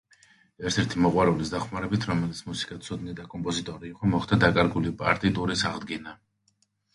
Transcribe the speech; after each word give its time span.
ერთ-ერთი 0.67 1.01
მოყვარულის 1.05 1.51
დახმარებით, 1.55 2.07
რომელიც 2.11 2.39
მუსიკათმცოდნე 2.47 3.13
და 3.19 3.27
კომპოზიტორი 3.35 3.91
იყო, 3.93 4.11
მოხდა 4.15 4.41
დაკარგული 4.45 4.95
პარტიტურის 5.05 5.67
აღდგენა. 5.73 6.17